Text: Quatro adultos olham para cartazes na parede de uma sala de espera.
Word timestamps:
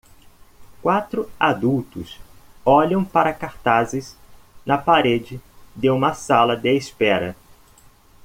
Quatro 0.81 1.29
adultos 1.39 2.19
olham 2.65 3.05
para 3.05 3.31
cartazes 3.35 4.17
na 4.65 4.75
parede 4.75 5.39
de 5.75 5.91
uma 5.91 6.15
sala 6.15 6.57
de 6.57 6.75
espera. 6.75 7.35